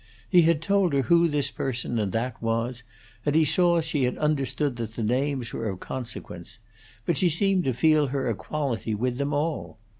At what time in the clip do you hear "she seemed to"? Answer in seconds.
7.17-7.73